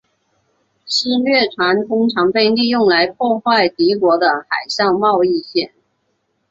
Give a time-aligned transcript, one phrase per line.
[0.87, 5.73] 私掠船通常被利用来破坏敌国的海上贸易线。